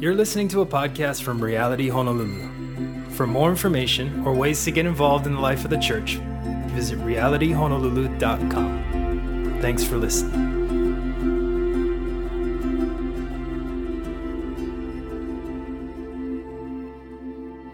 [0.00, 3.10] You're listening to a podcast from Reality Honolulu.
[3.10, 6.20] For more information or ways to get involved in the life of the church,
[6.68, 9.58] visit realityhonolulu.com.
[9.60, 10.54] Thanks for listening.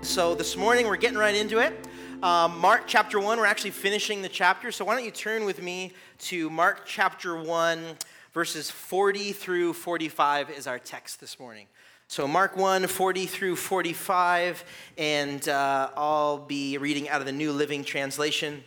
[0.00, 1.86] So this morning we're getting right into it.
[2.22, 4.72] Um, Mark chapter 1, we're actually finishing the chapter.
[4.72, 7.84] So why don't you turn with me to Mark chapter 1,
[8.32, 11.66] verses 40 through 45 is our text this morning.
[12.14, 14.64] So Mark 1, 40 through 45,
[14.96, 18.62] and uh, I'll be reading out of the New Living Translation.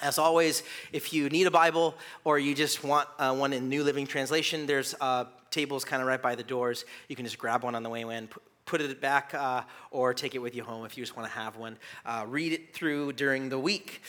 [0.00, 3.82] As always, if you need a Bible or you just want uh, one in New
[3.82, 6.84] Living Translation, there's uh, tables kind of right by the doors.
[7.08, 8.28] You can just grab one on the way in,
[8.66, 11.36] put it back uh, or take it with you home if you just want to
[11.36, 11.78] have one.
[12.06, 14.00] Uh, read it through during the week.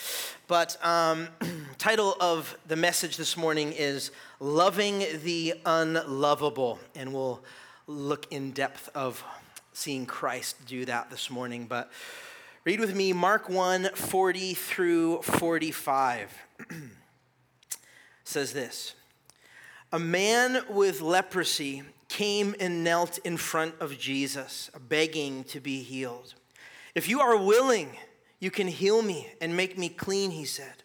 [0.48, 1.30] But um,
[1.80, 7.42] title of the message this morning is "Loving the Unlovable," and we'll
[7.88, 9.24] look in depth of
[9.74, 11.66] seeing Christ do that this morning.
[11.66, 11.92] But
[12.64, 16.38] read with me Mark 1 40 through 45.
[18.24, 18.96] says this
[19.92, 26.36] A man with leprosy came and knelt in front of Jesus, begging to be healed.
[26.96, 27.98] If you are willing,
[28.40, 30.84] you can heal me and make me clean, he said.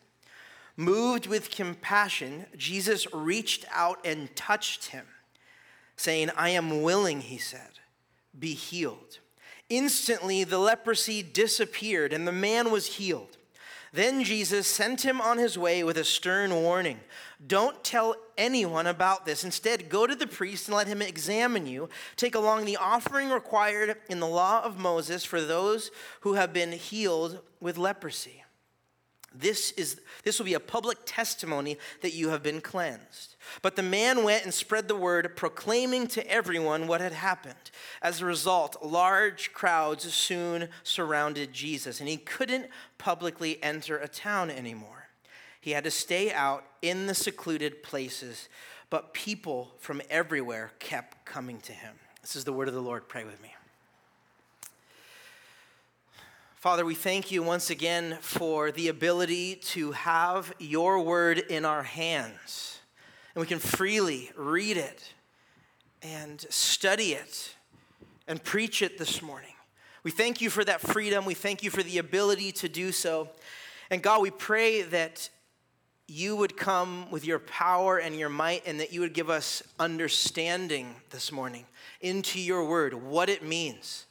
[0.76, 5.04] Moved with compassion, Jesus reached out and touched him,
[5.98, 7.80] saying, I am willing, he said,
[8.38, 9.18] be healed.
[9.68, 13.36] Instantly, the leprosy disappeared and the man was healed.
[13.92, 17.00] Then Jesus sent him on his way with a stern warning
[17.46, 19.44] Don't tell anyone about this.
[19.44, 21.88] Instead, go to the priest and let him examine you.
[22.16, 26.72] Take along the offering required in the law of Moses for those who have been
[26.72, 28.44] healed with leprosy.
[29.34, 33.36] This, is, this will be a public testimony that you have been cleansed.
[33.62, 37.70] But the man went and spread the word, proclaiming to everyone what had happened.
[38.02, 44.50] As a result, large crowds soon surrounded Jesus, and he couldn't publicly enter a town
[44.50, 45.08] anymore.
[45.60, 48.48] He had to stay out in the secluded places,
[48.90, 51.96] but people from everywhere kept coming to him.
[52.22, 53.08] This is the word of the Lord.
[53.08, 53.54] Pray with me.
[56.58, 61.84] Father, we thank you once again for the ability to have your word in our
[61.84, 62.80] hands.
[63.32, 65.12] And we can freely read it
[66.02, 67.54] and study it
[68.26, 69.52] and preach it this morning.
[70.02, 71.24] We thank you for that freedom.
[71.24, 73.28] We thank you for the ability to do so.
[73.88, 75.30] And God, we pray that
[76.08, 79.62] you would come with your power and your might and that you would give us
[79.78, 81.66] understanding this morning
[82.00, 84.06] into your word, what it means,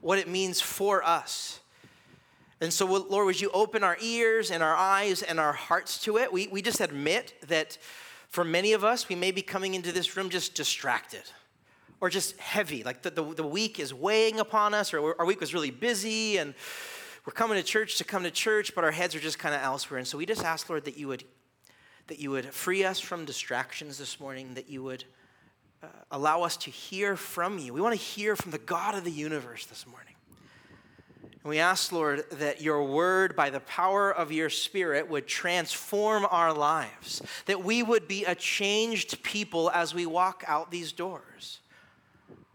[0.00, 1.58] what it means for us.
[2.60, 6.18] And so, Lord, would you open our ears and our eyes and our hearts to
[6.18, 6.30] it?
[6.30, 7.78] We, we just admit that
[8.28, 11.22] for many of us, we may be coming into this room just distracted
[12.00, 12.82] or just heavy.
[12.82, 16.36] Like the, the, the week is weighing upon us, or our week was really busy,
[16.36, 16.54] and
[17.26, 19.62] we're coming to church to come to church, but our heads are just kind of
[19.62, 19.98] elsewhere.
[19.98, 21.24] And so we just ask, Lord, that you would,
[22.08, 25.04] that you would free us from distractions this morning, that you would
[25.82, 27.72] uh, allow us to hear from you.
[27.72, 30.09] We want to hear from the God of the universe this morning.
[31.42, 36.26] And we ask, Lord, that your word, by the power of your spirit, would transform
[36.30, 41.60] our lives, that we would be a changed people as we walk out these doors,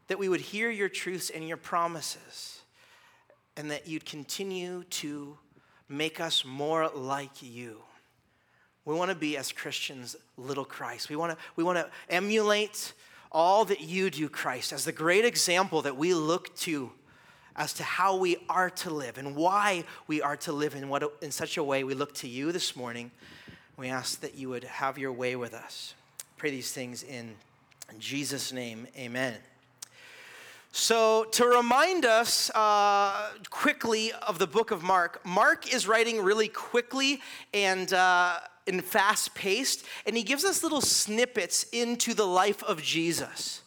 [0.08, 2.62] that we would hear your truths and your promises,
[3.58, 5.38] and that you'd continue to
[5.90, 7.82] make us more like you.
[8.86, 11.10] We want to be, as Christians, little Christ.
[11.10, 12.94] We want to, we want to emulate
[13.32, 16.92] all that you do, Christ, as the great example that we look to
[17.56, 21.04] as to how we are to live and why we are to live in, what,
[21.22, 23.12] in such a way we look to you this morning.
[23.78, 25.94] We ask that you would have your way with us.
[26.38, 27.36] Pray these things in,
[28.00, 29.36] Jesus' name, amen.
[30.72, 36.50] So, to remind us uh, quickly of the book of Mark, Mark is writing really
[36.50, 37.22] quickly
[37.54, 38.40] and, uh,
[38.84, 43.62] fast paced, and he gives us little snippets into the life of Jesus.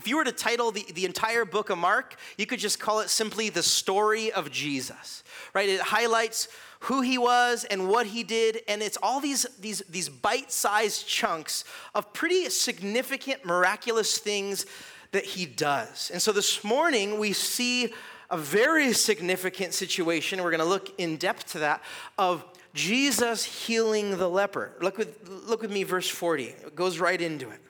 [0.00, 3.00] If you were to title the, the entire book of Mark, you could just call
[3.00, 5.68] it simply the story of Jesus, right?
[5.68, 6.48] It highlights
[6.84, 11.06] who he was and what he did, and it's all these, these, these bite sized
[11.06, 14.64] chunks of pretty significant, miraculous things
[15.12, 16.10] that he does.
[16.10, 17.92] And so this morning, we see
[18.30, 20.42] a very significant situation.
[20.42, 21.82] We're going to look in depth to that
[22.16, 22.42] of
[22.72, 24.72] Jesus healing the leper.
[24.80, 26.44] Look with, look with me, verse 40.
[26.44, 27.60] It goes right into it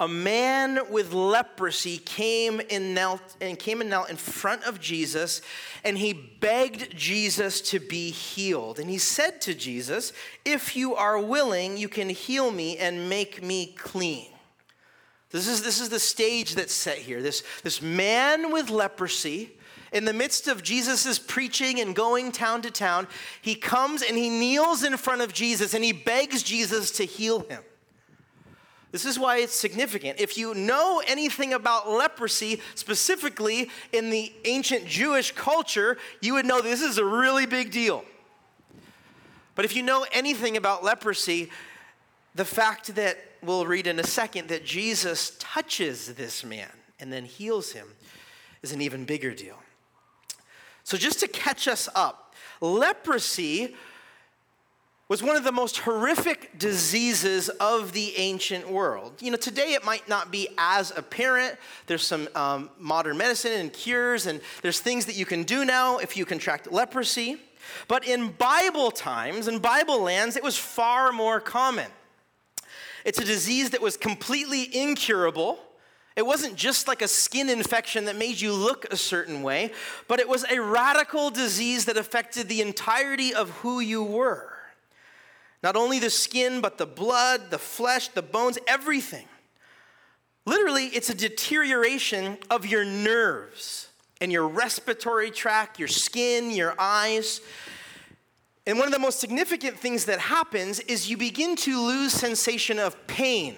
[0.00, 5.42] a man with leprosy came and knelt and came and knelt in front of Jesus
[5.84, 8.78] and he begged Jesus to be healed.
[8.78, 10.12] And he said to Jesus,
[10.44, 14.28] "If you are willing, you can heal me and make me clean."
[15.30, 17.20] This is, this is the stage that's set here.
[17.20, 19.58] This, this man with leprosy,
[19.92, 23.06] in the midst of Jesus' preaching and going town to town,
[23.40, 27.40] he comes and he kneels in front of Jesus and he begs Jesus to heal
[27.40, 27.62] him.
[28.90, 30.18] This is why it's significant.
[30.18, 36.62] If you know anything about leprosy, specifically in the ancient Jewish culture, you would know
[36.62, 38.04] this is a really big deal.
[39.54, 41.50] But if you know anything about leprosy,
[42.34, 47.24] the fact that we'll read in a second that Jesus touches this man and then
[47.24, 47.88] heals him
[48.62, 49.58] is an even bigger deal.
[50.84, 53.76] So, just to catch us up, leprosy
[55.08, 59.14] was one of the most horrific diseases of the ancient world.
[59.20, 61.56] You know, today it might not be as apparent.
[61.86, 65.96] There's some um, modern medicine and cures, and there's things that you can do now
[65.96, 67.38] if you contract leprosy.
[67.86, 71.90] But in Bible times, in Bible lands, it was far more common.
[73.06, 75.58] It's a disease that was completely incurable.
[76.16, 79.72] It wasn't just like a skin infection that made you look a certain way,
[80.06, 84.57] but it was a radical disease that affected the entirety of who you were.
[85.62, 89.26] Not only the skin, but the blood, the flesh, the bones, everything.
[90.44, 93.88] Literally, it's a deterioration of your nerves
[94.20, 97.40] and your respiratory tract, your skin, your eyes.
[98.66, 102.78] And one of the most significant things that happens is you begin to lose sensation
[102.78, 103.56] of pain.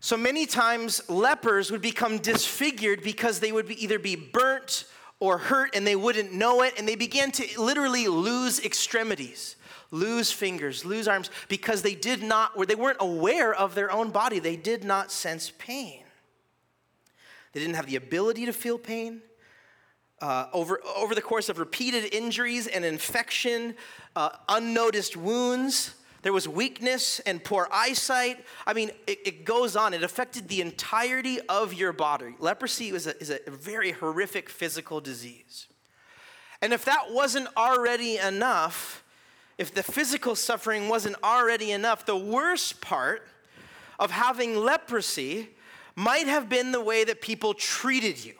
[0.00, 4.84] So many times lepers would become disfigured because they would be either be burnt
[5.18, 9.56] or hurt and they wouldn't know it and they began to literally lose extremities
[9.90, 14.38] lose fingers, lose arms, because they did not, they weren't aware of their own body.
[14.38, 16.04] They did not sense pain.
[17.52, 19.22] They didn't have the ability to feel pain.
[20.20, 23.74] Uh, over, over the course of repeated injuries and infection,
[24.16, 28.44] uh, unnoticed wounds, there was weakness and poor eyesight.
[28.66, 29.94] I mean, it, it, goes on.
[29.94, 32.34] It affected the entirety of your body.
[32.40, 35.68] Leprosy is a, is a very horrific physical disease.
[36.60, 39.04] And if that wasn't already enough,
[39.58, 43.26] if the physical suffering wasn't already enough, the worst part
[43.98, 45.50] of having leprosy
[45.96, 48.34] might have been the way that people treated you.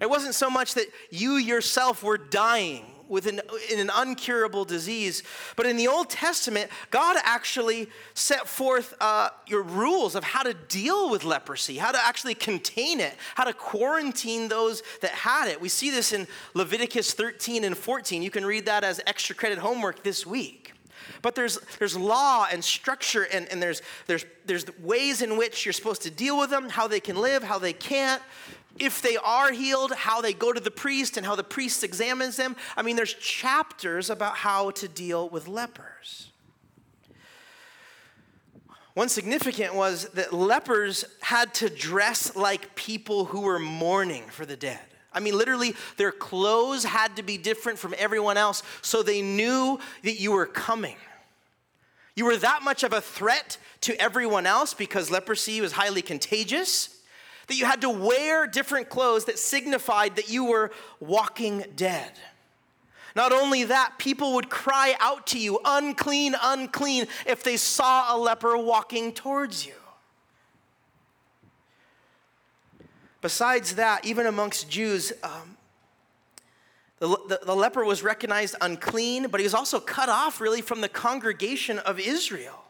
[0.00, 5.22] It wasn't so much that you yourself were dying with an, in an uncurable disease.
[5.54, 10.54] But in the Old Testament, God actually set forth uh, your rules of how to
[10.54, 15.60] deal with leprosy, how to actually contain it, how to quarantine those that had it.
[15.60, 18.22] We see this in Leviticus 13 and 14.
[18.22, 20.72] You can read that as extra credit homework this week.
[21.20, 25.72] But there's, there's law and structure, and, and there's, there's, there's ways in which you're
[25.72, 28.22] supposed to deal with them, how they can live, how they can't
[28.78, 32.36] if they are healed, how they go to the priest and how the priest examines
[32.36, 32.56] them.
[32.76, 36.30] I mean, there's chapters about how to deal with lepers.
[38.94, 44.56] One significant was that lepers had to dress like people who were mourning for the
[44.56, 44.80] dead.
[45.14, 49.78] I mean, literally, their clothes had to be different from everyone else so they knew
[50.02, 50.96] that you were coming.
[52.14, 56.91] You were that much of a threat to everyone else because leprosy was highly contagious
[57.52, 60.70] that you had to wear different clothes that signified that you were
[61.00, 62.10] walking dead.
[63.14, 68.16] Not only that, people would cry out to you, unclean, unclean, if they saw a
[68.16, 69.74] leper walking towards you.
[73.20, 75.58] Besides that, even amongst Jews, um,
[77.00, 80.80] the, the, the leper was recognized unclean, but he was also cut off really from
[80.80, 82.61] the congregation of Israel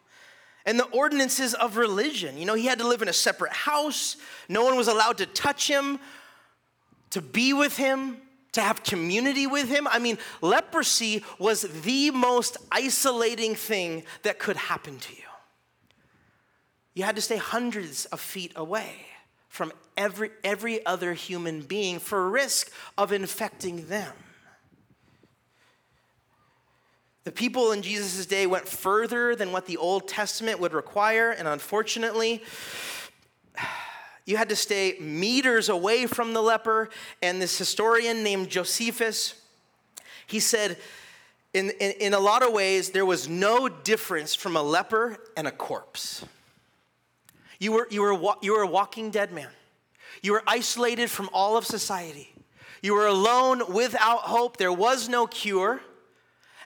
[0.65, 2.37] and the ordinances of religion.
[2.39, 4.17] You know, he had to live in a separate house,
[4.49, 5.99] no one was allowed to touch him,
[7.11, 8.19] to be with him,
[8.53, 9.89] to have community with him.
[9.89, 15.23] I mean, leprosy was the most isolating thing that could happen to you.
[16.95, 19.07] You had to stay hundreds of feet away
[19.49, 24.13] from every, every other human being for risk of infecting them.
[27.25, 31.47] The people in Jesus' day went further than what the Old Testament would require, and
[31.47, 32.43] unfortunately,
[34.25, 36.91] you had to stay meters away from the leper.
[37.23, 39.35] And this historian named Josephus,
[40.27, 40.79] he said,
[41.55, 45.47] in, in, in, a lot of ways, there was no difference from a leper and
[45.47, 46.25] a corpse.
[47.59, 49.51] You were, you, were, you were a walking dead man.
[50.23, 52.33] You were isolated from all of society.
[52.81, 54.57] You were alone without hope.
[54.57, 55.81] There was no cure.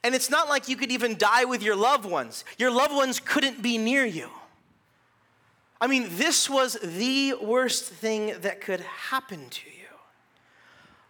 [0.02, 2.44] And it's not like you could even die with your loved ones.
[2.58, 4.30] Your loved ones couldn't be near you.
[5.80, 9.72] I mean, this was the worst thing that could happen to you.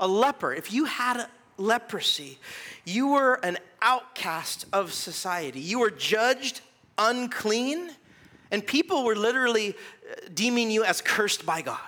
[0.00, 1.26] A leper, if you had
[1.56, 2.38] leprosy,
[2.84, 5.60] you were an outcast of society.
[5.60, 6.60] You were judged
[6.98, 7.90] unclean,
[8.50, 11.78] And people were literally uh, deeming you as cursed by God.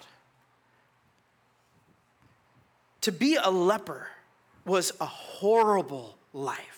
[3.03, 4.09] To be a leper
[4.65, 6.78] was a horrible life.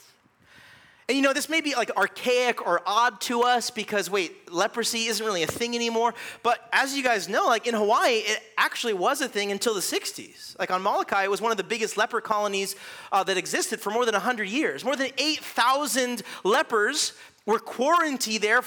[1.10, 5.06] And you know, this may be like archaic or odd to us because, wait, leprosy
[5.06, 6.14] isn't really a thing anymore.
[6.44, 9.80] But as you guys know, like in Hawaii, it actually was a thing until the
[9.80, 10.56] 60s.
[10.56, 12.76] Like on Molokai, it was one of the biggest leper colonies
[13.10, 14.84] uh, that existed for more than 100 years.
[14.84, 17.14] More than 8,000 lepers
[17.44, 18.62] were quarantined there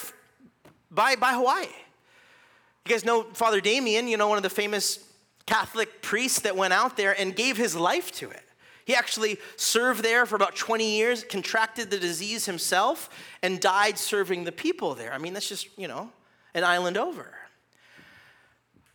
[0.91, 1.63] by, by Hawaii.
[1.63, 4.99] You guys know Father Damien, you know, one of the famous
[5.45, 8.43] Catholic priests that went out there and gave his life to it.
[8.85, 13.09] He actually served there for about 20 years, contracted the disease himself,
[13.41, 15.13] and died serving the people there.
[15.13, 16.09] I mean, that's just, you know,
[16.53, 17.33] an island over.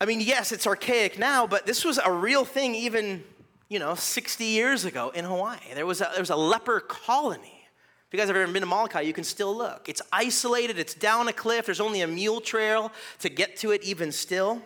[0.01, 3.25] I mean, yes, it's archaic now, but this was a real thing even,
[3.69, 5.59] you know, 60 years ago in Hawaii.
[5.75, 7.65] There was a, there was a leper colony.
[8.07, 9.89] If you guys have ever been to Molokai, you can still look.
[9.89, 13.83] It's isolated, it's down a cliff, there's only a mule trail to get to it,
[13.83, 14.63] even still.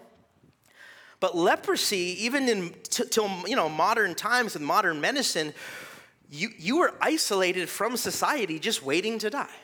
[1.23, 5.55] But leprosy, even in t- till you know modern times with modern medicine,
[6.29, 9.55] you, you were isolated from society, just waiting to die.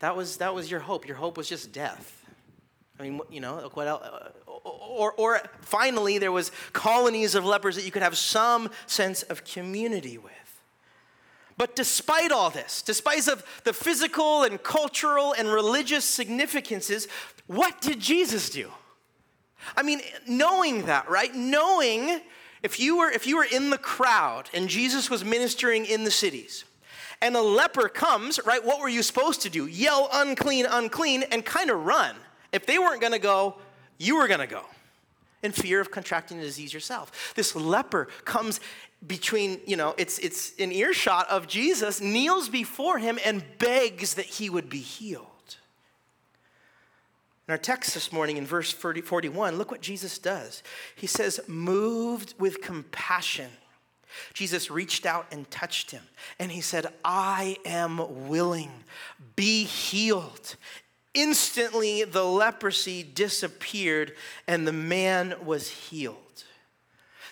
[0.00, 1.08] That was that was your hope.
[1.08, 2.26] Your hope was just death.
[2.98, 4.02] I mean, you know, what else?
[4.02, 9.22] Uh, or, or finally, there was colonies of lepers that you could have some sense
[9.22, 10.34] of community with.
[11.56, 17.08] But despite all this, despite of the physical and cultural and religious significances,
[17.46, 18.70] what did Jesus do?
[19.76, 21.34] I mean, knowing that, right?
[21.34, 22.20] Knowing
[22.62, 26.10] if you were if you were in the crowd and Jesus was ministering in the
[26.10, 26.64] cities,
[27.22, 28.64] and a leper comes, right?
[28.64, 29.66] What were you supposed to do?
[29.66, 32.16] Yell unclean, unclean, and kind of run.
[32.52, 33.56] If they weren't going to go,
[33.98, 34.64] you were going to go
[35.42, 37.32] in fear of contracting the disease yourself.
[37.34, 38.60] This leper comes
[39.06, 44.26] between, you know, it's it's an earshot of Jesus, kneels before him and begs that
[44.26, 45.26] he would be healed.
[47.50, 50.62] In our text this morning in verse 40, 41, look what Jesus does.
[50.94, 53.50] He says, moved with compassion.
[54.34, 56.04] Jesus reached out and touched him,
[56.38, 58.70] and he said, I am willing,
[59.34, 60.54] be healed.
[61.12, 64.12] Instantly, the leprosy disappeared,
[64.46, 66.44] and the man was healed.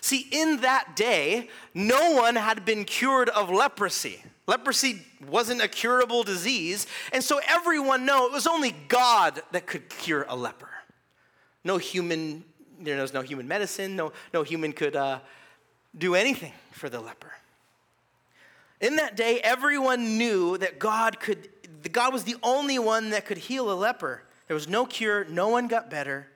[0.01, 4.21] See, in that day, no one had been cured of leprosy.
[4.49, 9.87] Leprosy wasn't a curable disease, and so everyone knew it was only God that could
[9.89, 10.71] cure a leper.
[11.63, 12.43] No human,
[12.79, 15.19] there was no human medicine, no, no human could uh,
[15.95, 17.31] do anything for the leper.
[18.81, 21.47] In that day, everyone knew that God could,
[21.91, 24.23] God was the only one that could heal a leper.
[24.47, 26.27] There was no cure, no one got better.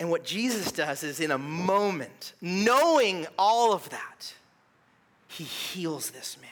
[0.00, 4.32] And what Jesus does is in a moment, knowing all of that,
[5.34, 6.50] he heals this man.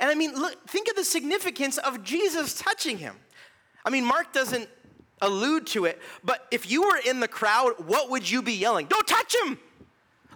[0.00, 3.16] And I mean, look, think of the significance of Jesus touching him.
[3.84, 4.68] I mean, Mark doesn't
[5.22, 8.86] allude to it, but if you were in the crowd, what would you be yelling?
[8.86, 9.58] Don't touch him!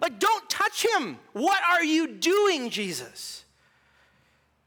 [0.01, 1.17] Like, don't touch him!
[1.33, 3.43] What are you doing, Jesus?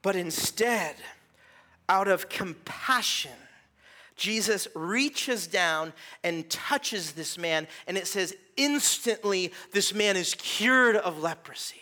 [0.02, 0.96] But instead,
[1.88, 3.32] out of compassion,
[4.16, 10.96] Jesus reaches down and touches this man, and it says, instantly, this man is cured
[10.96, 11.76] of leprosy.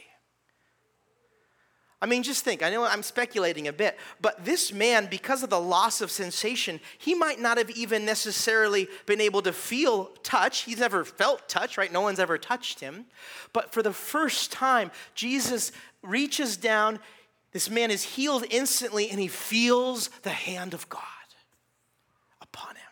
[2.03, 2.63] I mean, just think.
[2.63, 6.81] I know I'm speculating a bit, but this man, because of the loss of sensation,
[6.99, 10.63] he might not have even necessarily been able to feel touch.
[10.63, 11.93] He's never felt touch, right?
[11.93, 13.05] No one's ever touched him.
[13.53, 17.01] But for the first time, Jesus reaches down.
[17.53, 21.03] This man is healed instantly, and he feels the hand of God
[22.41, 22.83] upon him.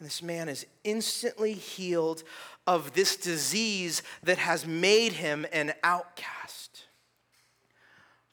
[0.00, 2.24] And this man is instantly healed
[2.66, 6.39] of this disease that has made him an outcast.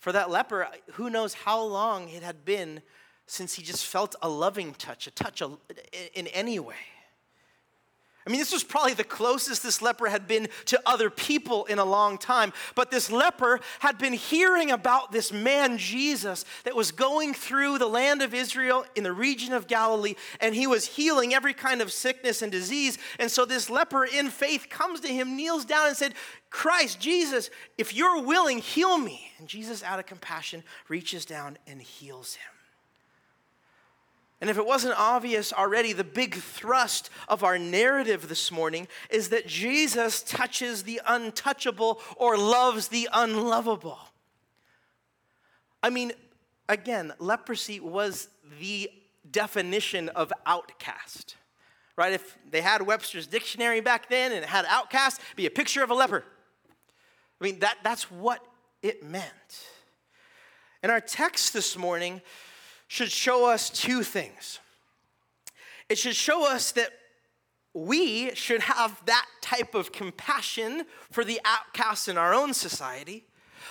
[0.07, 2.81] For that leper, who knows how long it had been
[3.25, 6.77] since he just felt a loving touch, a touch in any way.
[8.27, 11.79] I mean, this was probably the closest this leper had been to other people in
[11.79, 12.51] a long time.
[12.75, 17.87] But this leper had been hearing about this man, Jesus, that was going through the
[17.87, 21.89] land of Israel in the region of Galilee, and he was healing every kind of
[21.89, 22.97] sickness and disease.
[23.17, 26.13] And so this leper in faith comes to him, kneels down, and said,
[26.49, 29.31] Christ, Jesus, if you're willing, heal me.
[29.39, 32.56] And Jesus, out of compassion, reaches down and heals him.
[34.39, 39.29] And if it wasn't obvious already, the big thrust of our narrative this morning is
[39.29, 43.97] that Jesus touches the untouchable or loves the unlovable.
[45.81, 46.11] I mean,
[46.69, 48.29] again, leprosy was
[48.59, 48.91] the
[49.29, 51.35] definition of outcast.
[51.95, 52.13] Right?
[52.13, 55.89] If they had Webster's dictionary back then and it had outcast, be a picture of
[55.89, 56.23] a leper.
[57.41, 58.45] I mean, that, that's what
[58.83, 59.23] it meant.
[60.83, 62.21] In our text this morning,
[62.87, 64.59] should show us two things.
[65.89, 66.89] It should show us that
[67.73, 73.25] we should have that type of compassion for the outcasts in our own society,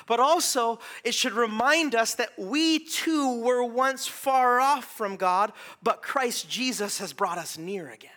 [0.06, 5.52] but also it should remind us that we too were once far off from God,
[5.82, 8.10] but Christ Jesus has brought us near again.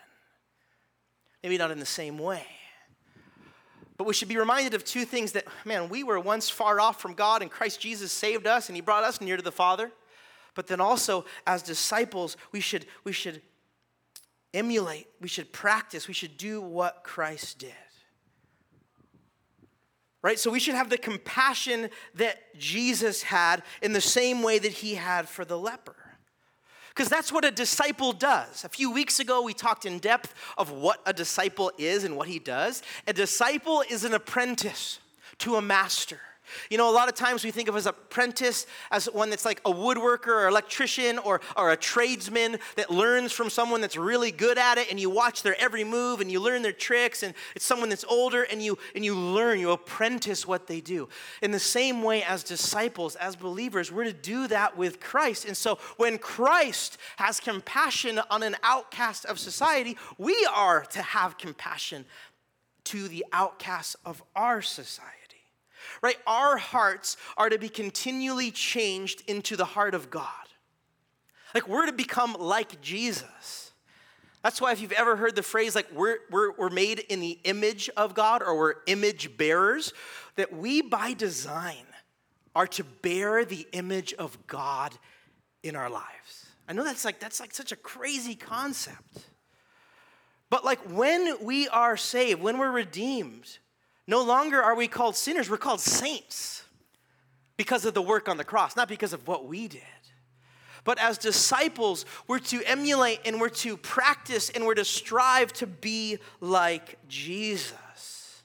[1.41, 2.45] Maybe not in the same way.
[3.97, 7.01] But we should be reminded of two things that, man, we were once far off
[7.01, 9.91] from God, and Christ Jesus saved us and He brought us near to the Father.
[10.59, 13.41] But then also, as disciples, we should, we should
[14.53, 17.71] emulate, we should practice, we should do what Christ did.
[20.21, 20.37] Right?
[20.37, 24.95] So we should have the compassion that Jesus had in the same way that he
[24.95, 25.95] had for the leper.
[26.89, 28.65] Because that's what a disciple does.
[28.65, 32.27] A few weeks ago, we talked in depth of what a disciple is and what
[32.27, 32.83] he does.
[33.07, 34.99] A disciple is an apprentice
[35.37, 36.19] to a master.
[36.69, 39.59] You know, a lot of times we think of as apprentice as one that's like
[39.65, 44.57] a woodworker or electrician or, or a tradesman that learns from someone that's really good
[44.57, 47.65] at it and you watch their every move and you learn their tricks and it's
[47.65, 51.09] someone that's older and you and you learn, you apprentice what they do.
[51.41, 55.45] In the same way as disciples, as believers, we're to do that with Christ.
[55.45, 61.37] And so when Christ has compassion on an outcast of society, we are to have
[61.37, 62.05] compassion
[62.85, 65.18] to the outcasts of our society
[66.01, 66.17] right?
[66.27, 70.25] Our hearts are to be continually changed into the heart of God.
[71.53, 73.71] Like we're to become like Jesus.
[74.43, 77.39] That's why if you've ever heard the phrase like we're, we're, we're made in the
[77.43, 79.93] image of God or we're image bearers,
[80.35, 81.85] that we by design
[82.55, 84.93] are to bear the image of God
[85.63, 86.47] in our lives.
[86.67, 89.29] I know that's like that's like such a crazy concept.
[90.49, 93.59] But like when we are saved, when we're redeemed,
[94.09, 96.63] no longer are we called sinners, we're called saints
[97.57, 99.83] because of the work on the cross, not because of what we did.
[100.83, 105.67] But as disciples, we're to emulate and we're to practice and we're to strive to
[105.67, 108.41] be like Jesus.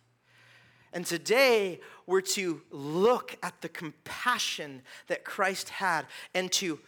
[0.93, 6.79] And today, we're to look at the compassion that Christ had and to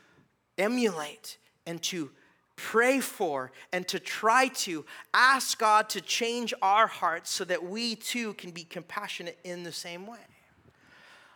[0.59, 2.11] emulate and to
[2.57, 7.95] pray for and to try to ask God to change our hearts so that we
[7.95, 10.19] too can be compassionate in the same way.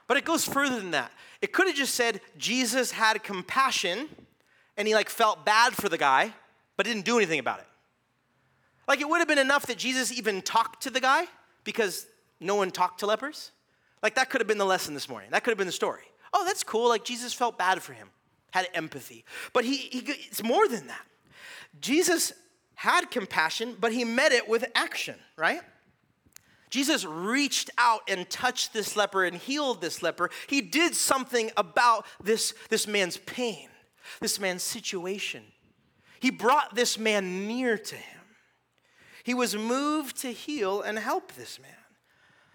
[0.06, 1.12] But it goes further than that.
[1.40, 4.08] It could have just said Jesus had compassion
[4.76, 6.32] and he like felt bad for the guy,
[6.76, 7.66] but didn't do anything about it.
[8.88, 11.26] Like it would have been enough that Jesus even talked to the guy
[11.62, 12.06] because
[12.40, 13.52] no one talked to lepers.
[14.02, 15.30] Like that could have been the lesson this morning.
[15.30, 16.02] That could have been the story.
[16.32, 16.88] Oh, that's cool.
[16.88, 18.08] Like Jesus felt bad for him,
[18.50, 19.24] had empathy.
[19.52, 21.06] But he, he it's more than that.
[21.80, 22.32] Jesus
[22.74, 25.60] had compassion, but he met it with action, right?
[26.70, 30.30] Jesus reached out and touched this leper and healed this leper.
[30.46, 33.68] He did something about this, this man's pain,
[34.20, 35.42] this man's situation.
[36.20, 38.20] He brought this man near to him.
[39.24, 41.70] He was moved to heal and help this man.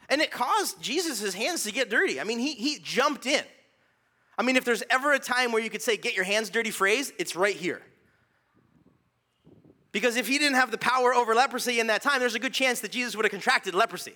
[0.10, 2.20] And it caused Jesus' hands to get dirty.
[2.20, 3.44] I mean, he, he jumped in.
[4.38, 6.72] I mean, if there's ever a time where you could say, get your hands dirty
[6.72, 7.82] phrase, it's right here.
[9.92, 12.54] Because if he didn't have the power over leprosy in that time, there's a good
[12.54, 14.16] chance that Jesus would have contracted leprosy.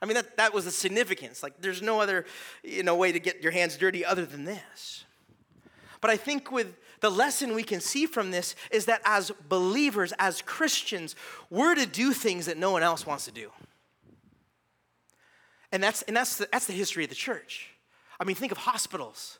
[0.00, 1.42] I mean, that, that was the significance.
[1.42, 2.24] Like, there's no other
[2.62, 5.04] you know, way to get your hands dirty other than this.
[6.00, 10.12] But I think with the lesson we can see from this is that as believers,
[10.18, 11.16] as Christians,
[11.50, 13.50] we're to do things that no one else wants to do.
[15.70, 17.70] And that's, and that's, the, that's the history of the church.
[18.20, 19.38] I mean, think of hospitals,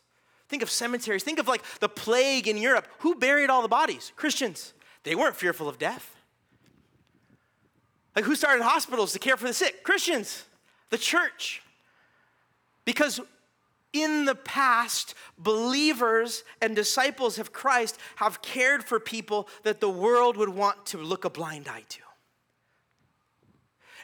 [0.48, 2.86] think of cemeteries, think of like the plague in Europe.
[3.00, 4.12] Who buried all the bodies?
[4.16, 4.72] Christians.
[5.04, 6.16] They weren't fearful of death.
[8.14, 9.84] Like, who started hospitals to care for the sick?
[9.84, 10.44] Christians,
[10.90, 11.62] the church.
[12.84, 13.20] Because
[13.92, 20.36] in the past, believers and disciples of Christ have cared for people that the world
[20.36, 22.00] would want to look a blind eye to.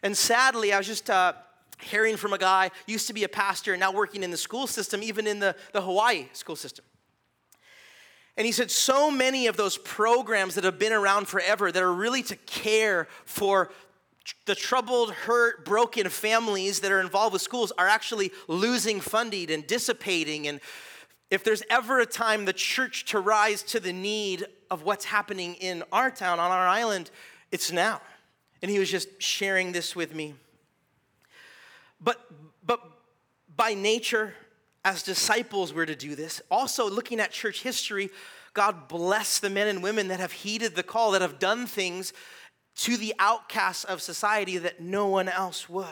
[0.03, 1.33] And sadly, I was just uh,
[1.85, 4.67] hearing from a guy, used to be a pastor, and now working in the school
[4.67, 6.85] system, even in the, the Hawaii school system.
[8.37, 11.93] And he said, so many of those programs that have been around forever that are
[11.93, 13.71] really to care for
[14.47, 19.67] the troubled, hurt, broken families that are involved with schools are actually losing funding and
[19.67, 20.49] dissipating.
[20.49, 20.61] And
[21.31, 25.55] if there's ever a time the church to rise to the need of what's happening
[25.57, 27.11] in our town, on our island,
[27.53, 28.01] it's now.
[28.63, 30.35] And he was just sharing this with me.
[32.05, 32.21] But,
[32.65, 32.81] but
[33.57, 34.35] by nature,
[34.85, 36.43] as disciples, we're to do this.
[36.51, 38.11] Also, looking at church history,
[38.53, 42.13] God bless the men and women that have heeded the call, that have done things
[42.77, 45.87] to the outcasts of society that no one else would.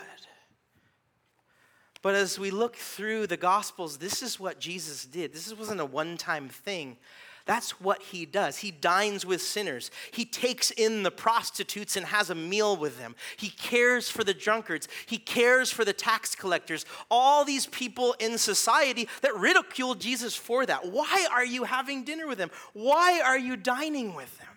[2.03, 5.33] But as we look through the Gospels, this is what Jesus did.
[5.33, 6.96] This wasn't a one time thing.
[7.45, 8.59] That's what he does.
[8.59, 9.91] He dines with sinners.
[10.13, 13.17] He takes in the prostitutes and has a meal with them.
[13.37, 14.89] He cares for the drunkards.
[15.07, 16.87] He cares for the tax collectors.
[17.11, 20.91] All these people in society that ridicule Jesus for that.
[20.91, 22.51] Why are you having dinner with them?
[22.73, 24.49] Why are you dining with them?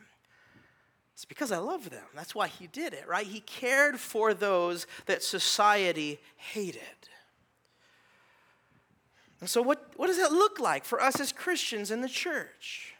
[1.13, 2.03] It's because I love them.
[2.13, 3.25] That's why he did it, right?
[3.25, 6.81] He cared for those that society hated.
[9.41, 12.93] And so, what, what does that look like for us as Christians in the church?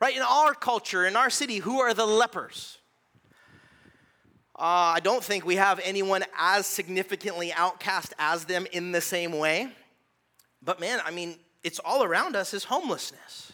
[0.00, 0.16] Right?
[0.16, 2.78] In our culture, in our city, who are the lepers?
[4.56, 9.32] Uh, I don't think we have anyone as significantly outcast as them in the same
[9.32, 9.68] way.
[10.62, 13.52] But man, I mean, it's all around us is homelessness.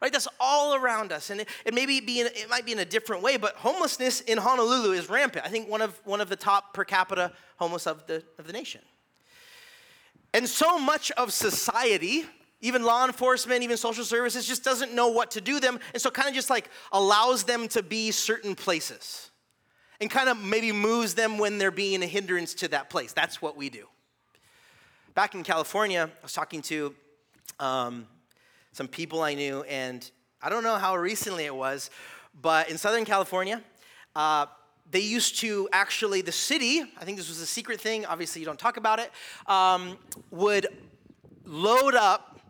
[0.00, 0.12] Right?
[0.12, 1.30] That's all around us.
[1.30, 4.38] And it, it maybe be it might be in a different way, but homelessness in
[4.38, 5.44] Honolulu is rampant.
[5.44, 8.52] I think one of, one of the top per capita homeless of the, of the
[8.52, 8.80] nation.
[10.34, 12.24] And so much of society,
[12.60, 15.78] even law enforcement, even social services, just doesn't know what to do them.
[15.92, 19.30] And so kind of just like allows them to be certain places
[20.00, 23.12] and kind of maybe moves them when they're being a hindrance to that place.
[23.12, 23.86] That's what we do.
[25.14, 26.94] Back in California, I was talking to
[27.58, 28.06] um,
[28.72, 30.08] some people I knew, and
[30.40, 31.90] I don't know how recently it was,
[32.40, 33.60] but in Southern California,
[34.14, 34.46] uh,
[34.90, 38.46] they used to actually, the city, I think this was a secret thing, obviously you
[38.46, 39.10] don't talk about it,
[39.46, 39.98] um,
[40.30, 40.66] would
[41.44, 42.40] load up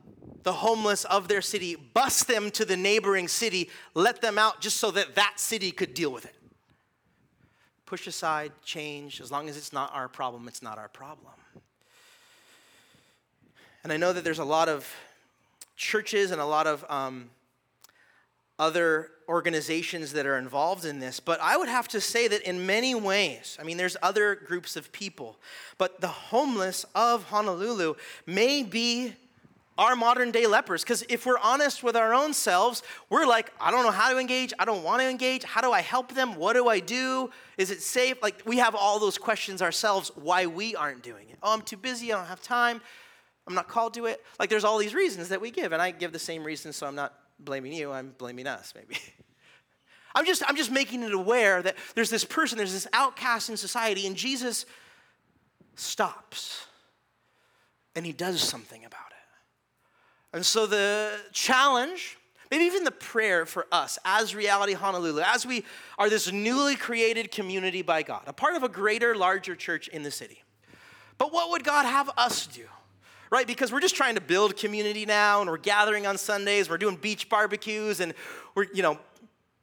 [0.45, 4.79] the homeless of their city, bus them to the neighboring city, let them out just
[4.79, 6.35] so that that city could deal with it.
[7.87, 11.33] Push aside, change, as long as it's not our problem, it's not our problem.
[13.83, 14.87] And I know that there's a lot of
[15.77, 17.31] churches and a lot of um,
[18.59, 22.67] other organizations that are involved in this, but I would have to say that in
[22.67, 25.39] many ways, I mean, there's other groups of people,
[25.77, 27.95] but the homeless of Honolulu
[28.27, 29.15] may be
[29.79, 30.83] our modern day lepers.
[30.83, 34.19] Because if we're honest with our own selves, we're like, I don't know how to
[34.19, 34.53] engage.
[34.59, 35.45] I don't want to engage.
[35.45, 36.35] How do I help them?
[36.35, 37.31] What do I do?
[37.57, 38.21] Is it safe?
[38.21, 41.39] Like, we have all those questions ourselves why we aren't doing it.
[41.43, 42.13] Oh, I'm too busy.
[42.13, 42.81] I don't have time.
[43.47, 44.25] I'm not called to it.
[44.41, 45.73] Like, there's all these reasons that we give.
[45.73, 49.01] And I give the same reasons, so I'm not blaming you, I'm blaming us, maybe.
[50.15, 53.57] I'm just, I'm just making it aware that there's this person, there's this outcast in
[53.57, 54.67] society, and Jesus
[55.77, 56.67] stops
[57.99, 60.37] and he does something about it.
[60.37, 62.17] And so the challenge,
[62.51, 65.65] maybe even the prayer for us as Reality Honolulu, as we
[65.99, 70.05] are this newly created community by God, a part of a greater, larger church in
[70.05, 70.45] the city.
[71.17, 72.67] But what would God have us do?
[73.31, 73.47] Right?
[73.47, 76.97] Because we're just trying to build community now and we're gathering on Sundays, we're doing
[76.97, 78.15] beach barbecues and
[78.55, 78.99] we're, you know,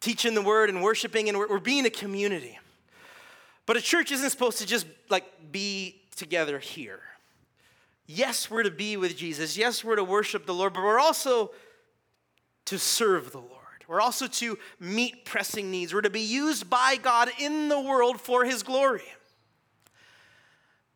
[0.01, 2.59] teaching the word and worshiping and we're, we're being a community.
[3.65, 7.01] But a church isn't supposed to just like be together here.
[8.07, 9.57] Yes, we're to be with Jesus.
[9.57, 11.51] Yes, we're to worship the Lord, but we're also
[12.65, 13.51] to serve the Lord.
[13.87, 15.93] We're also to meet pressing needs.
[15.93, 19.03] We're to be used by God in the world for his glory.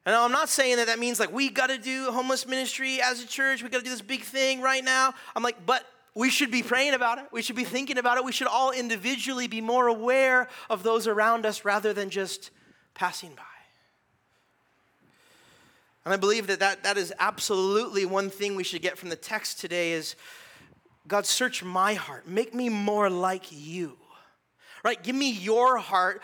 [0.05, 3.21] And I'm not saying that that means like we got to do homeless ministry as
[3.21, 5.13] a church, we got to do this big thing right now.
[5.35, 5.85] I'm like, but
[6.15, 7.25] we should be praying about it.
[7.31, 8.25] We should be thinking about it.
[8.25, 12.51] We should all individually be more aware of those around us rather than just
[12.93, 13.43] passing by.
[16.05, 19.15] And I believe that, that that is absolutely one thing we should get from the
[19.15, 20.15] text today is
[21.07, 22.27] God search my heart.
[22.27, 23.97] Make me more like you.
[24.83, 25.01] Right?
[25.01, 26.23] Give me your heart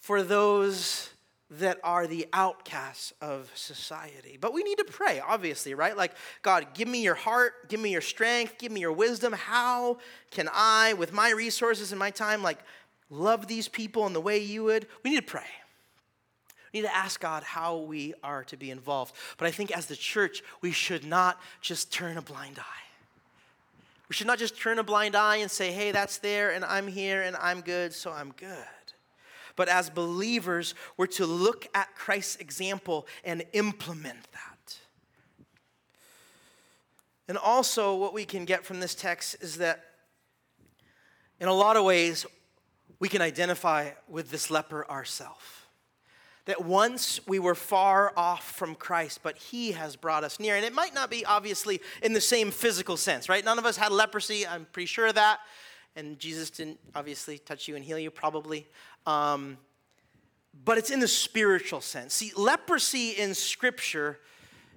[0.00, 1.10] for those
[1.50, 4.38] that are the outcasts of society.
[4.40, 5.96] But we need to pray, obviously, right?
[5.96, 9.32] Like, God, give me your heart, give me your strength, give me your wisdom.
[9.32, 9.98] How
[10.30, 12.58] can I, with my resources and my time, like,
[13.10, 14.86] love these people in the way you would?
[15.02, 15.42] We need to pray.
[16.72, 19.14] We need to ask God how we are to be involved.
[19.36, 22.82] But I think as the church, we should not just turn a blind eye.
[24.08, 26.88] We should not just turn a blind eye and say, hey, that's there, and I'm
[26.88, 28.66] here, and I'm good, so I'm good.
[29.56, 34.78] But as believers, we're to look at Christ's example and implement that.
[37.28, 39.84] And also, what we can get from this text is that
[41.40, 42.26] in a lot of ways,
[42.98, 45.44] we can identify with this leper ourselves.
[46.46, 50.56] That once we were far off from Christ, but He has brought us near.
[50.56, 53.44] And it might not be obviously in the same physical sense, right?
[53.44, 55.40] None of us had leprosy, I'm pretty sure of that.
[55.96, 58.66] And Jesus didn't obviously touch you and heal you, probably.
[59.06, 59.58] Um,
[60.64, 62.14] but it's in the spiritual sense.
[62.14, 64.18] See, leprosy in Scripture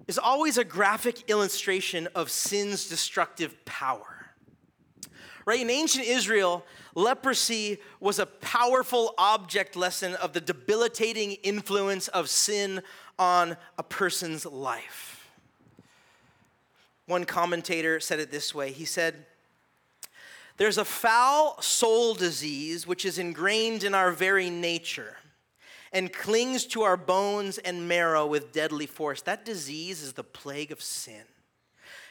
[0.08, 4.27] is always a graphic illustration of sin's destructive power.
[5.45, 5.62] Right?
[5.62, 12.82] In ancient Israel, leprosy was a powerful object lesson of the debilitating influence of sin
[13.17, 15.30] on a person's life.
[17.06, 19.25] One commentator said it this way He said,
[20.58, 25.15] There's a foul soul disease which is ingrained in our very nature
[25.93, 29.22] and clings to our bones and marrow with deadly force.
[29.22, 31.24] That disease is the plague of sin.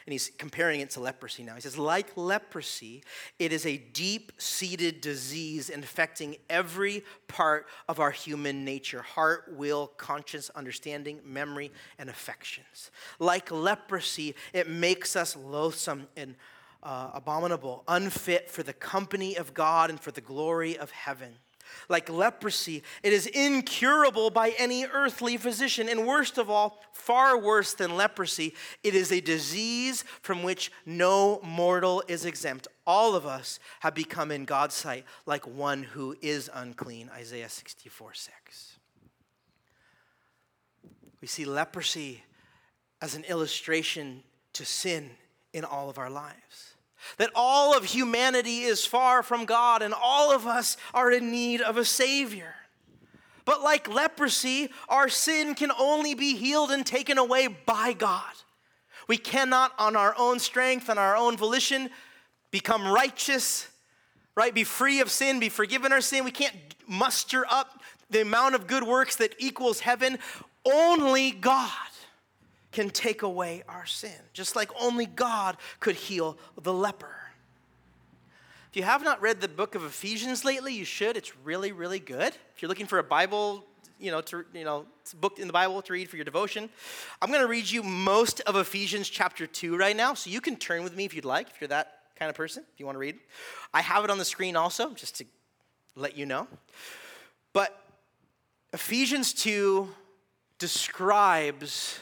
[0.07, 1.57] And he's comparing it to leprosy now.
[1.57, 3.03] He says, like leprosy,
[3.41, 9.89] it is a deep seated disease infecting every part of our human nature heart, will,
[9.97, 12.93] conscience, understanding, memory, and affections.
[13.19, 16.37] Like leprosy, it makes us loathsome and
[16.83, 21.37] uh, abominable, unfit for the company of God and for the glory of heaven.
[21.89, 25.89] Like leprosy, it is incurable by any earthly physician.
[25.89, 31.41] And worst of all, far worse than leprosy, it is a disease from which no
[31.43, 32.69] mortal is exempt.
[32.87, 37.11] All of us have become in God's sight like one who is unclean.
[37.15, 38.79] Isaiah 64 6.
[41.21, 42.23] We see leprosy
[43.01, 45.11] as an illustration to sin
[45.57, 46.77] in all of our lives
[47.19, 51.61] that all of humanity is far from God and all of us are in need
[51.61, 52.55] of a Savior.
[53.45, 58.33] But like leprosy, our sin can only be healed and taken away by God.
[59.09, 61.91] We cannot, on our own strength, and our own volition,
[62.51, 63.69] become righteous,
[64.35, 64.53] right?
[64.53, 66.25] Be free of sin, be forgiven our sin.
[66.25, 66.57] We can't
[66.89, 70.19] muster up the amount of good works that equals heaven.
[70.65, 71.71] Only God
[72.73, 77.15] can take away our sin, just like only God could heal the leper.
[78.71, 81.17] If you have not read the book of Ephesians lately, you should.
[81.17, 82.35] It's really, really good.
[82.55, 83.65] If you're looking for a Bible,
[83.99, 84.85] you know, to, you know,
[85.19, 86.69] book in the Bible to read for your devotion,
[87.23, 90.57] I'm going to read you most of Ephesians chapter 2 right now, so you can
[90.57, 92.97] turn with me if you'd like, if you're that kind of person, if you want
[92.97, 93.17] to read.
[93.73, 95.25] I have it on the screen also, just to
[95.95, 96.47] let you know.
[97.55, 97.83] But
[98.75, 99.89] Ephesians 2
[100.59, 101.99] describes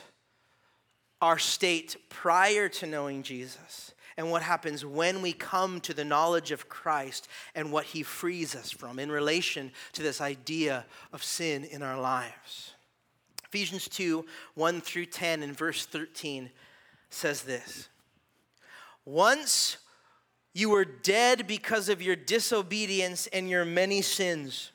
[1.24, 6.50] our state prior to knowing Jesus and what happens when we come to the knowledge
[6.50, 10.84] of Christ and what he frees us from in relation to this idea
[11.14, 12.74] of sin in our lives.
[13.46, 16.50] Ephesians 2 1 through 10 and verse 13
[17.08, 17.88] says this
[19.06, 19.78] Once
[20.52, 24.72] you were dead because of your disobedience and your many sins.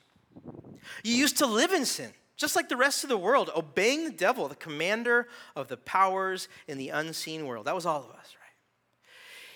[1.04, 4.12] You used to live in sin just like the rest of the world, obeying the
[4.12, 7.68] devil, the commander of the powers in the unseen world.
[7.68, 8.56] That was all of us, right?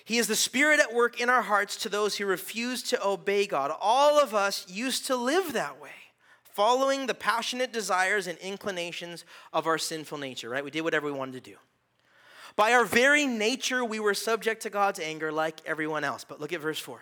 [0.03, 3.47] He is the spirit at work in our hearts to those who refuse to obey
[3.47, 3.71] God.
[3.79, 5.91] All of us used to live that way,
[6.43, 10.63] following the passionate desires and inclinations of our sinful nature, right?
[10.63, 11.57] We did whatever we wanted to do.
[12.57, 16.25] By our very nature, we were subject to God's anger like everyone else.
[16.25, 17.01] But look at verse 4.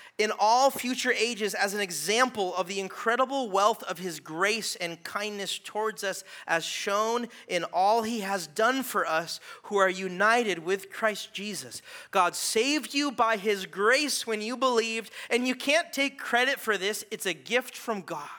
[0.21, 5.03] in all future ages as an example of the incredible wealth of his grace and
[5.03, 10.59] kindness towards us, as shown in all he has done for us who are united
[10.59, 11.81] with Christ Jesus.
[12.11, 16.77] God saved you by his grace when you believed, and you can't take credit for
[16.77, 18.29] this, it's a gift from God.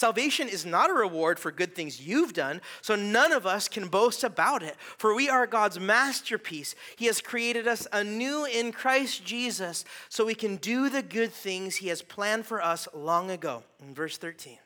[0.00, 3.88] Salvation is not a reward for good things you've done, so none of us can
[3.88, 4.74] boast about it.
[4.96, 6.74] For we are God's masterpiece.
[6.96, 11.76] He has created us anew in Christ Jesus so we can do the good things
[11.76, 13.62] He has planned for us long ago.
[13.86, 14.56] In verse 13.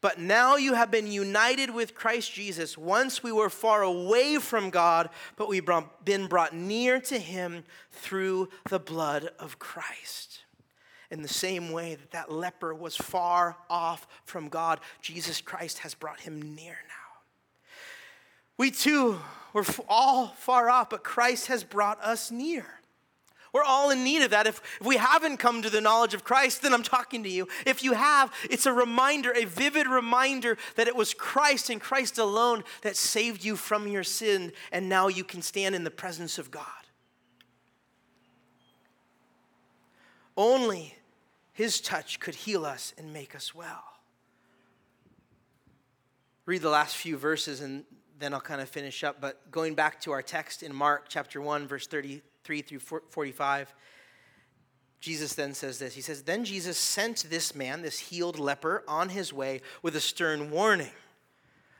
[0.00, 2.78] But now you have been united with Christ Jesus.
[2.78, 5.68] Once we were far away from God, but we've
[6.04, 10.44] been brought near to Him through the blood of Christ
[11.10, 15.94] in the same way that that leper was far off from God, Jesus Christ has
[15.94, 17.20] brought him near now.
[18.56, 19.18] We too
[19.52, 22.66] were all far off, but Christ has brought us near.
[23.52, 24.46] We're all in need of that.
[24.46, 27.48] If, if we haven't come to the knowledge of Christ, then I'm talking to you.
[27.66, 32.18] If you have, it's a reminder, a vivid reminder that it was Christ and Christ
[32.18, 36.38] alone that saved you from your sin, and now you can stand in the presence
[36.38, 36.64] of God.
[40.36, 40.94] Only
[41.60, 43.84] his touch could heal us and make us well.
[46.46, 47.84] Read the last few verses and
[48.18, 49.20] then I'll kind of finish up.
[49.20, 53.74] But going back to our text in Mark chapter 1, verse 33 through 45,
[55.00, 59.10] Jesus then says this He says, Then Jesus sent this man, this healed leper, on
[59.10, 60.92] his way with a stern warning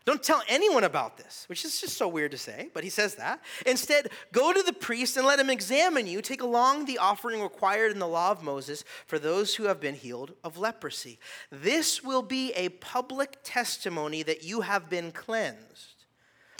[0.06, 3.16] Don't tell anyone about this, which is just so weird to say, but he says
[3.16, 3.40] that.
[3.66, 6.22] Instead, go to the priest and let him examine you.
[6.22, 9.94] Take along the offering required in the law of Moses for those who have been
[9.94, 11.18] healed of leprosy.
[11.50, 16.06] This will be a public testimony that you have been cleansed.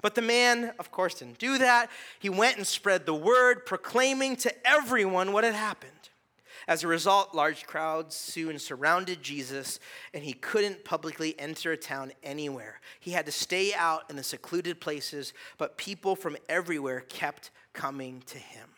[0.03, 1.91] But the man, of course, didn't do that.
[2.19, 6.10] He went and spread the word, proclaiming to everyone what had happened.
[6.71, 9.81] As a result, large crowds soon surrounded Jesus,
[10.15, 12.81] and he couldn't publicly enter a town anywhere.
[13.01, 18.23] He had to stay out in the secluded places, but people from everywhere kept coming
[18.27, 18.69] to him.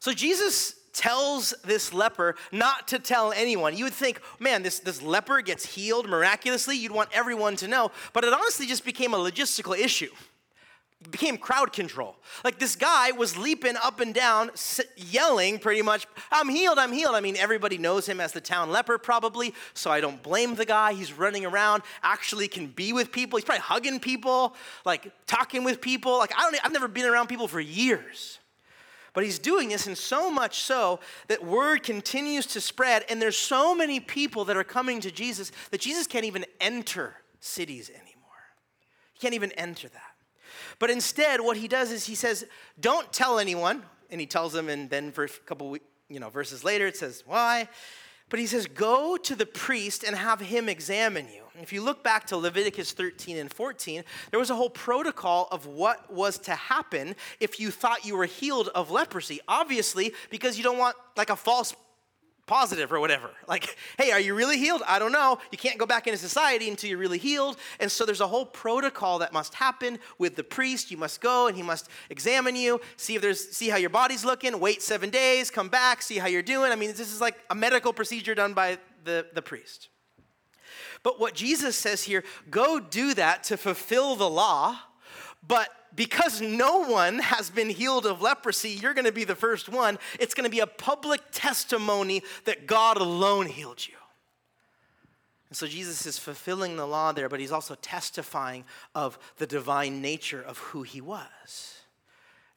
[0.00, 3.76] So Jesus tells this leper not to tell anyone.
[3.76, 6.76] You would think, man, this, this leper gets healed miraculously.
[6.76, 7.92] You'd want everyone to know.
[8.12, 10.10] But it honestly just became a logistical issue
[11.10, 12.16] became crowd control.
[12.44, 14.50] Like this guy was leaping up and down,
[14.96, 17.14] yelling pretty much, I'm healed, I'm healed.
[17.14, 20.64] I mean, everybody knows him as the town leper probably, so I don't blame the
[20.64, 20.92] guy.
[20.94, 23.36] He's running around, actually can be with people.
[23.36, 26.18] He's probably hugging people, like talking with people.
[26.18, 28.38] Like I don't I've never been around people for years.
[29.14, 33.36] But he's doing this, and so much so that word continues to spread, and there's
[33.36, 38.04] so many people that are coming to Jesus that Jesus can't even enter cities anymore.
[39.14, 40.07] He can't even enter that.
[40.78, 42.46] But instead, what he does is he says,
[42.80, 43.82] Don't tell anyone.
[44.10, 45.76] And he tells them, and then for a couple
[46.08, 47.68] you know, verses later, it says, Why?
[48.30, 51.42] But he says, Go to the priest and have him examine you.
[51.54, 55.48] And if you look back to Leviticus 13 and 14, there was a whole protocol
[55.50, 59.40] of what was to happen if you thought you were healed of leprosy.
[59.48, 61.74] Obviously, because you don't want like a false
[62.48, 63.30] positive or whatever.
[63.48, 64.82] Like, hey, are you really healed?
[64.86, 65.38] I don't know.
[65.50, 67.56] You can't go back into society until you're really healed.
[67.80, 70.90] And so there's a whole protocol that must happen with the priest.
[70.90, 74.22] You must go and he must examine you, see if there's see how your body's
[74.22, 76.72] looking, wait 7 days, come back, see how you're doing.
[76.72, 79.88] I mean, this is like a medical procedure done by the, the priest.
[81.02, 84.78] But what Jesus says here, go do that to fulfill the law,
[85.46, 89.68] but because no one has been healed of leprosy, you're going to be the first
[89.68, 89.98] one.
[90.20, 93.96] It's going to be a public testimony that God alone healed you.
[95.48, 98.62] And so Jesus is fulfilling the law there, but he's also testifying
[98.94, 101.77] of the divine nature of who he was.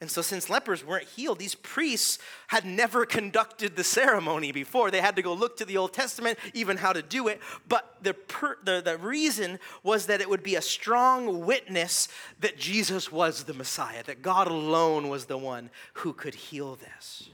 [0.02, 4.90] And so, since lepers weren't healed, these priests had never conducted the ceremony before.
[4.90, 7.40] They had to go look to the Old Testament, even how to do it.
[7.68, 12.08] But the, per, the, the reason was that it would be a strong witness
[12.40, 17.30] that Jesus was the Messiah, that God alone was the one who could heal this.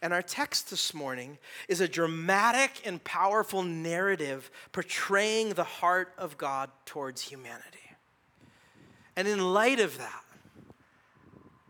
[0.00, 1.36] And our text this morning
[1.68, 7.90] is a dramatic and powerful narrative portraying the heart of God towards humanity.
[9.16, 10.22] And in light of that,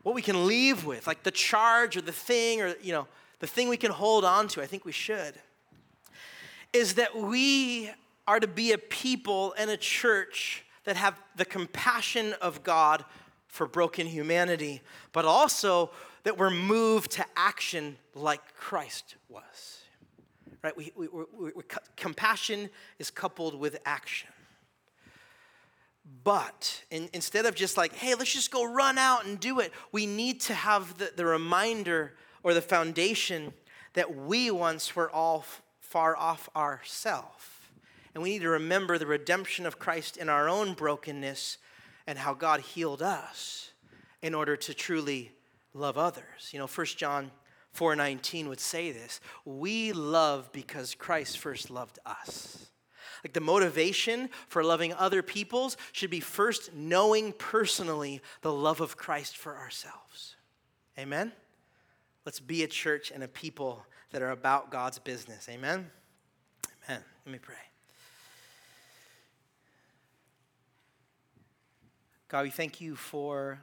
[0.06, 3.08] what we can leave with, like the charge or the thing or, you know,
[3.40, 5.34] the thing we can hold on to, I think we should,
[6.72, 7.90] is that we
[8.28, 13.04] are to be a people and a church that have the compassion of God
[13.48, 15.90] for broken humanity, but also
[16.22, 19.80] that we're moved to action like Christ was.
[20.62, 20.76] Right?
[20.76, 21.62] We, we, we, we
[21.96, 24.28] compassion is coupled with action.
[26.24, 29.72] But in, instead of just like, hey, let's just go run out and do it,
[29.92, 33.52] we need to have the, the reminder or the foundation
[33.94, 37.44] that we once were all f- far off ourselves.
[38.14, 41.58] And we need to remember the redemption of Christ in our own brokenness
[42.06, 43.72] and how God healed us
[44.22, 45.32] in order to truly
[45.74, 46.50] love others.
[46.52, 47.30] You know, 1 John
[47.74, 52.70] 4:19 would say this, we love because Christ first loved us.
[53.24, 58.96] Like the motivation for loving other peoples should be first knowing personally the love of
[58.96, 60.36] Christ for ourselves.
[60.98, 61.32] Amen?
[62.24, 65.48] Let's be a church and a people that are about God's business.
[65.48, 65.90] Amen?
[66.88, 67.02] Amen.
[67.24, 67.54] Let me pray.
[72.28, 73.62] God, we thank you for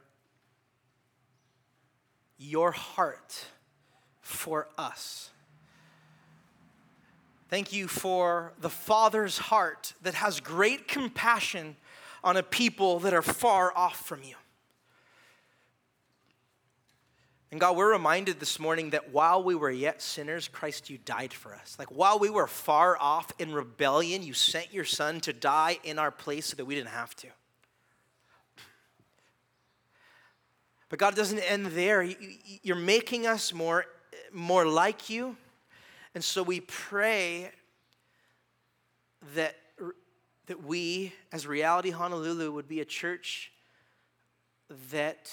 [2.37, 3.45] your heart
[4.21, 5.31] for us.
[7.53, 11.75] Thank you for the Father's heart that has great compassion
[12.23, 14.33] on a people that are far off from you.
[17.51, 21.31] And God, we're reminded this morning that while we were yet sinners, Christ, you died
[21.31, 21.75] for us.
[21.77, 25.99] Like while we were far off in rebellion, you sent your son to die in
[25.99, 27.27] our place so that we didn't have to.
[30.89, 32.01] But God doesn't end there.
[32.63, 33.85] You're making us more,
[34.31, 35.37] more like you.
[36.15, 37.51] And so we pray
[39.35, 39.55] that,
[40.47, 43.51] that we, as Reality Honolulu, would be a church
[44.91, 45.31] that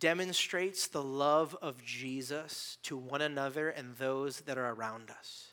[0.00, 5.52] demonstrates the love of Jesus to one another and those that are around us.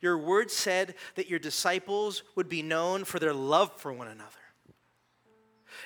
[0.00, 4.30] Your word said that your disciples would be known for their love for one another.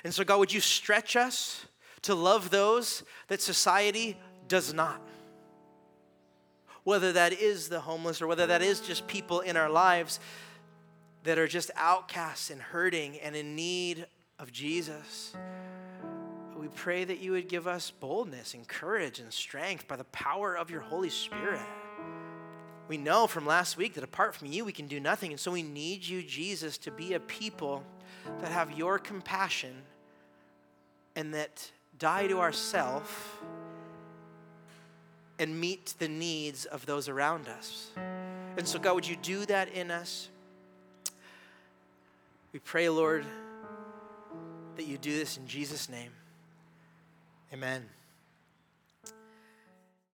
[0.04, 1.66] And so, God, would you stretch us
[2.02, 4.16] to love those that society
[4.48, 5.00] does not?
[6.90, 10.18] Whether that is the homeless or whether that is just people in our lives
[11.22, 14.06] that are just outcasts and hurting and in need
[14.40, 15.32] of Jesus.
[16.58, 20.56] We pray that you would give us boldness and courage and strength by the power
[20.56, 21.62] of your Holy Spirit.
[22.88, 25.30] We know from last week that apart from you, we can do nothing.
[25.30, 27.84] And so we need you, Jesus, to be a people
[28.40, 29.82] that have your compassion
[31.14, 31.70] and that
[32.00, 33.40] die to ourself
[35.40, 37.90] and meet the needs of those around us.
[38.58, 40.28] And so, God, would you do that in us?
[42.52, 43.24] We pray, Lord,
[44.76, 46.10] that you do this in Jesus' name.
[47.54, 47.88] Amen.